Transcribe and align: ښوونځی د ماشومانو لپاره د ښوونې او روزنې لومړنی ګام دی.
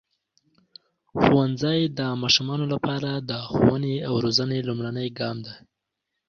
ښوونځی 1.21 1.79
د 1.99 1.99
ماشومانو 2.21 2.65
لپاره 2.73 3.09
د 3.29 3.31
ښوونې 3.53 3.95
او 4.07 4.13
روزنې 4.23 4.59
لومړنی 4.67 5.07
ګام 5.19 5.37
دی. 5.45 5.55